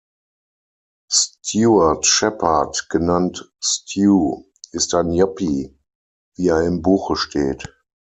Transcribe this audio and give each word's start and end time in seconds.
Stuart 1.11 2.05
Shepard, 2.07 2.87
genannt 2.89 3.53
„Stu“, 3.63 4.45
ist 4.71 4.95
ein 4.95 5.11
Yuppie, 5.11 5.77
wie 6.33 6.47
er 6.47 6.63
im 6.63 6.81
Buche 6.81 7.15
steht. 7.15 7.71